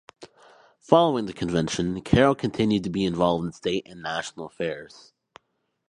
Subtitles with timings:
[0.79, 5.13] Following the Convention, Carroll continued to be involved in state and national affairs.